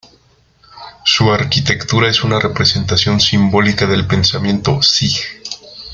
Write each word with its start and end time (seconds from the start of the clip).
Su 1.05 1.31
arquitectura 1.31 2.09
es 2.09 2.23
una 2.23 2.39
representación 2.39 3.19
simbólica 3.19 3.85
del 3.85 4.07
pensamiento 4.07 4.81
sij. 4.81 5.19